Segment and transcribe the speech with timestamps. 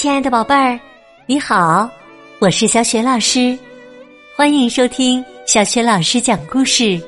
[0.00, 0.80] 亲爱的宝贝儿，
[1.26, 1.86] 你好，
[2.38, 3.58] 我是小雪老师，
[4.34, 6.98] 欢迎收听小雪老师讲故事。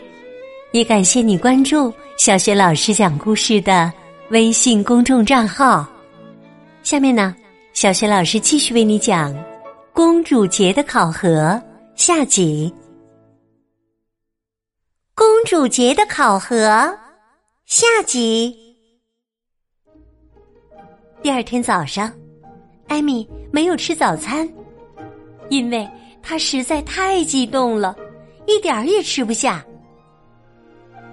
[0.73, 3.91] 也感谢你关注小雪老师讲故事的
[4.29, 5.91] 微信公众账号。
[6.83, 7.35] 下面呢，
[7.73, 9.33] 小雪老师继续为你讲
[9.95, 11.29] 《公主节的考核》
[11.95, 12.71] 下集。
[15.15, 16.95] 公主节的考核
[17.65, 18.55] 下集。
[21.23, 22.13] 第二天早上。
[22.87, 24.49] 艾米没有吃早餐，
[25.49, 25.89] 因为
[26.23, 27.97] 她实在太激动了，
[28.47, 29.65] 一点儿也吃不下。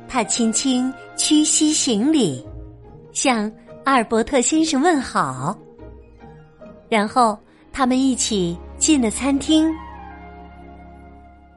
[0.08, 2.46] 她轻轻屈膝行礼，
[3.12, 3.52] 向
[3.86, 5.58] 阿尔伯特先生问好，
[6.90, 7.38] 然后
[7.72, 9.72] 他们一起进了餐厅。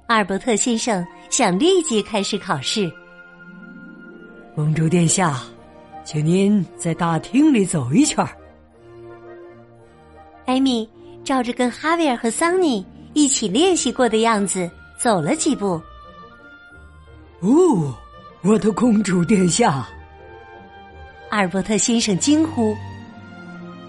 [0.07, 2.93] 阿尔伯特先生想立即开始考试。
[4.55, 5.41] 公主殿下，
[6.05, 8.31] 请您在大厅里走一圈儿。
[10.45, 10.89] 艾米
[11.25, 15.81] 照着跟哈维尔和桑尼一起练习过的样子走了几步。
[17.41, 17.95] 哦，
[18.43, 19.89] 我的公主殿下！
[21.31, 22.77] 阿尔伯特先生惊呼：“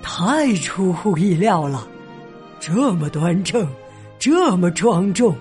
[0.02, 1.88] 太出乎意料了，
[2.59, 3.67] 这么端正，
[4.19, 5.35] 这么庄重。”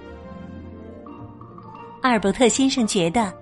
[2.03, 3.33] 阿尔伯特先生觉得，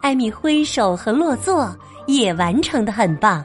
[0.00, 3.44] 艾米挥手和落座也完成的很棒。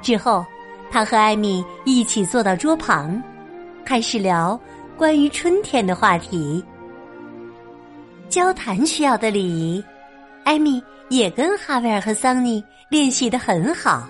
[0.00, 0.44] 之后。
[0.90, 3.22] 他和艾米一起坐到桌旁，
[3.84, 4.58] 开始聊
[4.96, 6.62] 关于春天的话题。
[8.28, 9.84] 交谈需要的礼仪，
[10.44, 14.08] 艾米也跟哈维尔和桑尼练习的很好。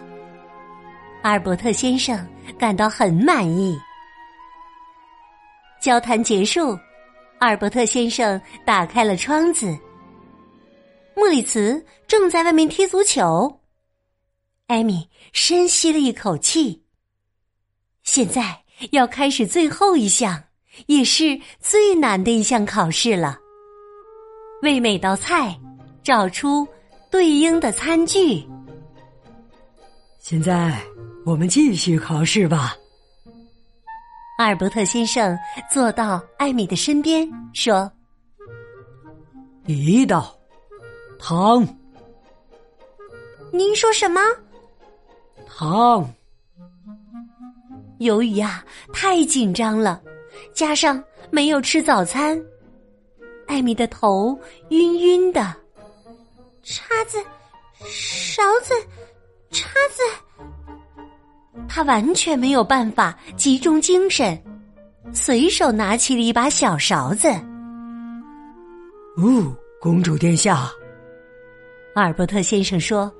[1.23, 2.27] 阿尔伯特先生
[2.59, 3.79] 感到很满意。
[5.83, 6.79] 交谈结束，
[7.39, 9.77] 阿尔伯特先生打开了窗子。
[11.15, 13.60] 莫里茨正在外面踢足球。
[14.71, 16.81] 艾米深吸了一口气。
[18.05, 18.57] 现在
[18.93, 20.41] 要开始最后一项，
[20.87, 23.37] 也是最难的一项考试了。
[24.63, 25.59] 为每道菜
[26.05, 26.65] 找出
[27.11, 28.47] 对应的餐具。
[30.21, 30.81] 现在
[31.27, 32.77] 我们继续考试吧。
[34.39, 35.37] 阿尔伯特先生
[35.69, 37.91] 坐到艾米的身边，说
[39.67, 40.33] ：“第一道，
[41.19, 41.67] 汤。
[43.53, 44.21] 您说什么？”
[45.53, 46.09] 汤。
[47.99, 50.01] 由于呀太紧张了，
[50.55, 52.41] 加上没有吃早餐，
[53.47, 54.39] 艾米的头
[54.69, 55.55] 晕晕的。
[56.63, 57.19] 叉子、
[57.85, 58.75] 勺子、
[59.51, 60.03] 叉子，
[61.69, 64.41] 他完全没有办法集中精神，
[65.13, 67.29] 随手拿起了一把小勺子。
[69.17, 70.71] 哦，公主殿下，
[71.95, 73.13] 阿尔伯特先生说。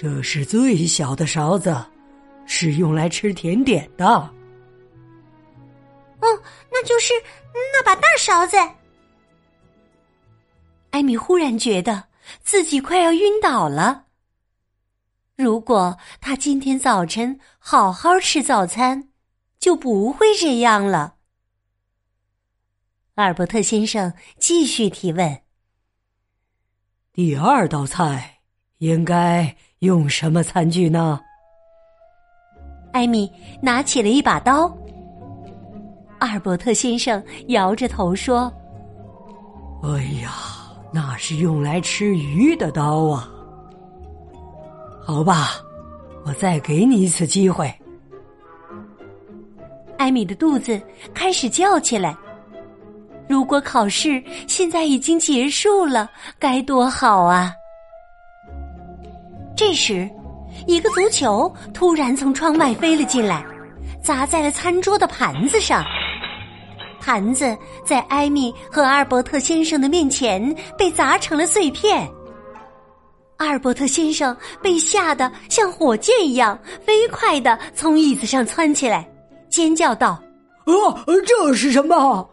[0.00, 1.76] 这是最小的勺子，
[2.46, 4.06] 是用来吃甜点的。
[4.06, 4.32] 哦，
[6.70, 7.12] 那就是
[7.52, 8.56] 那把大勺子。
[10.90, 12.04] 艾米忽然觉得
[12.42, 14.04] 自己快要晕倒了。
[15.34, 19.08] 如果他今天早晨好好吃早餐，
[19.58, 21.16] 就不会这样了。
[23.16, 25.42] 阿尔伯特先生继续提问
[27.12, 28.38] ：“第二道菜
[28.76, 31.20] 应该？”用什么餐具呢？
[32.92, 33.30] 艾米
[33.62, 34.74] 拿起了一把刀。
[36.18, 38.52] 阿尔伯特先生摇着头说
[39.84, 40.32] ：“哎呀，
[40.92, 43.30] 那是用来吃鱼的刀啊！
[45.00, 45.50] 好吧，
[46.24, 47.72] 我再给你一次机会。”
[49.96, 50.80] 艾米的肚子
[51.14, 52.16] 开始叫起来。
[53.28, 57.52] 如果考试现在已经结束了，该多好啊！
[59.58, 60.08] 这时，
[60.68, 63.44] 一个足球突然从窗外飞了进来，
[64.00, 65.84] 砸在了餐桌的盘子上。
[67.00, 72.08] 盘子在艾米和阿尔伯特先生的面前被砸成了碎片。
[73.38, 79.10] 阿尔伯特先生被吓得像火箭一样飞快的从椅子上窜起来，
[79.48, 80.22] 尖叫道
[80.66, 82.30] ：“啊，这是什么？”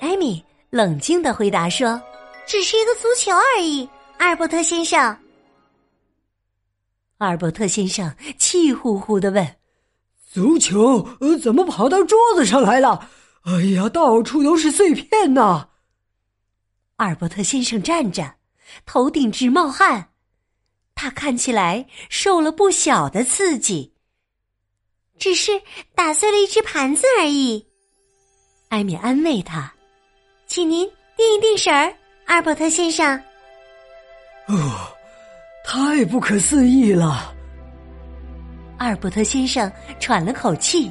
[0.00, 2.00] 艾米冷静的回答说
[2.48, 3.86] ：“只是一个足球而已。”
[4.16, 5.14] 阿尔伯特先生。
[7.18, 9.56] 阿尔伯特先生气呼呼的问
[10.32, 13.08] ：“足球呃，怎么跑到桌子上来了？
[13.42, 15.68] 哎呀，到处都是碎片呐！”
[16.96, 18.34] 阿尔伯特先生站着，
[18.84, 20.10] 头顶直冒汗，
[20.94, 23.92] 他看起来受了不小的刺激。
[25.16, 25.52] 只是
[25.94, 27.64] 打碎了一只盘子而已，
[28.68, 29.72] 艾米安慰他
[30.46, 31.94] ：“请您定一定神儿，
[32.26, 33.16] 阿尔伯特先生。”
[34.48, 34.93] 哦。
[35.74, 37.34] 太不可思议了！
[38.78, 40.88] 阿尔伯特先生喘了口气，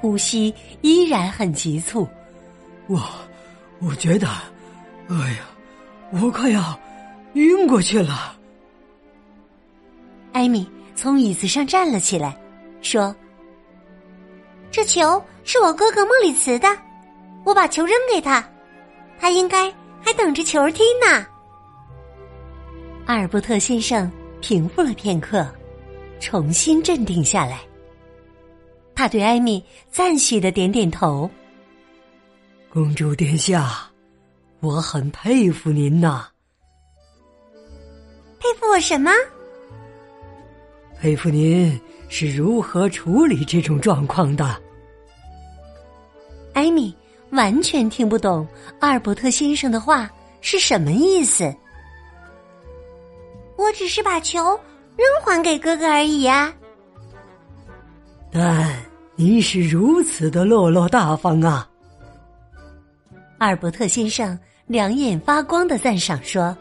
[0.00, 2.08] 呼吸依然很急促。
[2.86, 2.98] 我，
[3.80, 4.26] 我觉得，
[5.10, 5.40] 哎呀，
[6.10, 6.78] 我快要
[7.34, 8.34] 晕过去了。
[10.32, 12.34] 艾米从椅子上站了起来，
[12.80, 13.14] 说
[14.72, 16.66] ：“这球是我哥哥莫里茨的，
[17.44, 18.42] 我把球扔给他，
[19.20, 19.70] 他应该
[20.00, 21.26] 还等着球踢呢。”
[23.08, 24.10] 阿尔伯特先生
[24.42, 25.50] 平复了片刻，
[26.20, 27.62] 重新镇定下来。
[28.94, 31.28] 他对艾米赞许的点点头
[32.68, 33.90] ：“公主殿下，
[34.60, 36.28] 我很佩服您呐。”
[38.38, 39.10] 佩服我什么？
[41.00, 44.54] 佩服您是如何处理这种状况的。
[46.52, 46.94] 艾米
[47.30, 48.46] 完全听不懂
[48.80, 50.10] 阿尔伯特先生的话
[50.42, 51.50] 是什么意思。
[53.58, 54.38] 我只是把球
[54.96, 56.54] 扔还给哥哥而已啊！
[58.30, 58.72] 但
[59.16, 61.68] 您是如此的落落大方啊！
[63.38, 66.56] 阿尔伯特先生两眼发光的赞赏说：“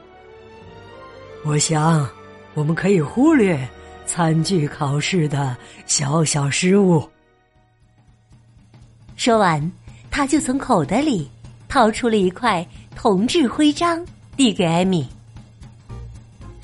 [1.46, 2.10] 我想，
[2.56, 3.58] 我们可以忽略
[4.08, 5.56] 餐具考试的
[5.86, 7.08] 小小失误。”
[9.16, 9.72] 说完，
[10.10, 11.30] 他就从口袋里
[11.68, 14.04] 掏出了一块铜制徽章，
[14.36, 15.08] 递给艾米。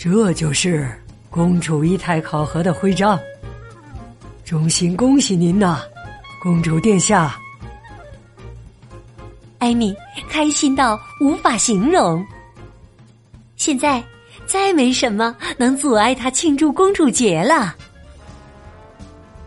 [0.03, 0.85] 这就是
[1.29, 3.17] 公主仪态考核的徽章，
[4.43, 5.79] 衷心恭喜您呐，
[6.41, 7.39] 公主殿下！
[9.59, 9.95] 艾米
[10.29, 12.21] 开心到无法形容。
[13.55, 14.03] 现在
[14.45, 17.73] 再没什么能阻碍她庆祝公主节了。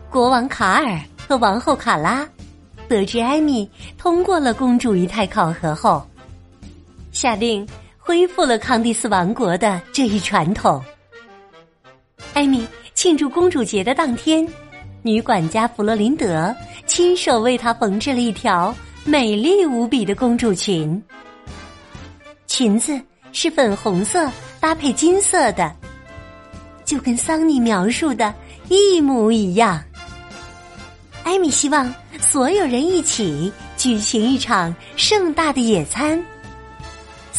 [0.09, 2.27] 国王卡尔和王后卡拉
[2.87, 6.03] 得知艾米通过了公主仪态考核后，
[7.11, 7.63] 下令。
[8.07, 10.81] 恢复了康蒂斯王国的这一传统。
[12.33, 14.47] 艾米庆祝公主节的当天，
[15.01, 16.55] 女管家弗洛林德
[16.85, 18.73] 亲手为她缝制了一条
[19.03, 21.03] 美丽无比的公主裙。
[22.47, 22.97] 裙子
[23.33, 24.31] 是粉红色
[24.61, 25.69] 搭配金色的，
[26.85, 28.33] 就跟桑尼描述的
[28.69, 29.83] 一模一样。
[31.25, 36.23] 艾米希望所有人一起举行一场盛大的野餐。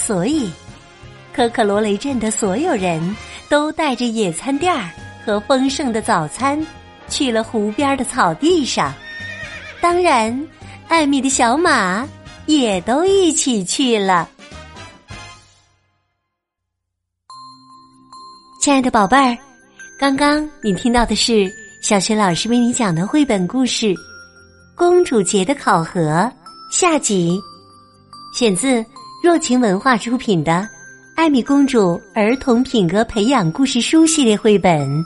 [0.09, 0.51] 所以，
[1.35, 3.15] 可可罗雷镇的所有人
[3.51, 4.89] 都带着野餐垫儿
[5.23, 6.67] 和丰盛的早餐
[7.11, 8.91] 去了湖边的草地上。
[9.83, 10.49] 当然，
[10.89, 12.09] 艾米的小马
[12.47, 14.27] 也都一起去了。
[18.63, 19.37] 亲爱的宝贝儿，
[20.01, 21.53] 刚刚你听到的是
[21.83, 23.89] 小学老师为你讲的绘本故事
[24.75, 26.01] 《公主节的考核》
[26.73, 27.39] 下集，
[28.35, 28.83] 选自。
[29.21, 30.53] 若晴文化出品的
[31.17, 35.05] 《艾米公主儿童品格培养故事书》系列绘本，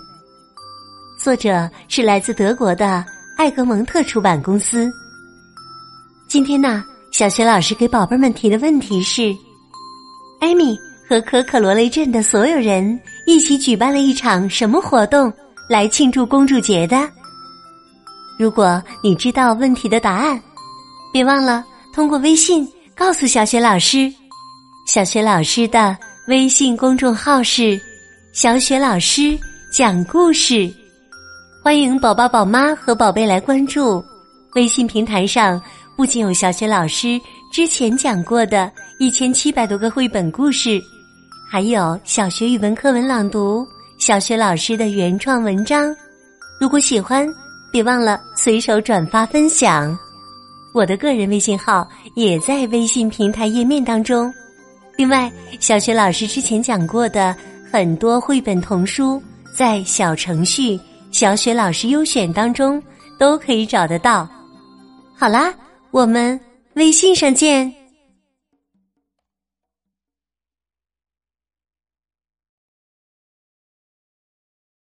[1.18, 3.02] 作者是来自德国的
[3.38, 4.92] 艾格蒙特出版公司。
[6.28, 9.34] 今天呢，小学老师给宝贝们提的问题是：
[10.40, 15.32] 艾米和可可罗雷镇的所有人一起举办了一场什么活动
[15.70, 17.08] 来庆祝公主节的？
[18.38, 20.38] 如果你知道问题的答案，
[21.10, 22.68] 别忘了通过微信。
[23.04, 24.08] 告诉小雪老师，
[24.86, 27.78] 小雪老师的微信公众号是
[28.32, 29.36] “小雪老师
[29.72, 30.72] 讲故事”，
[31.64, 34.02] 欢迎宝宝、宝妈和宝贝来关注。
[34.54, 35.60] 微信平台上
[35.96, 37.20] 不仅有小雪老师
[37.52, 40.80] 之前讲过的一千七百多个绘本故事，
[41.50, 43.66] 还有小学语文课文朗读、
[43.98, 45.92] 小学老师的原创文章。
[46.60, 47.28] 如果喜欢，
[47.72, 49.98] 别忘了随手转发分享。
[50.72, 54.32] 我的个人微信号也在微信平台页面当中。
[54.96, 57.34] 另外，小学老师之前讲过的
[57.70, 59.22] 很多绘本童书，
[59.56, 60.78] 在小程序
[61.10, 62.82] “小雪老师优选”当中
[63.18, 64.28] 都可以找得到。
[65.14, 65.52] 好啦，
[65.90, 66.38] 我们
[66.74, 67.72] 微信上见。